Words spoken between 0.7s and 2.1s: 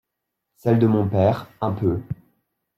de mon père, un peu!